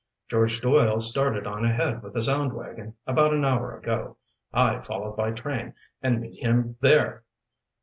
[0.29, 4.17] "George Doyle started on ahead with the sound wagon about an hour ago.
[4.51, 7.23] I follow by train and meet him there."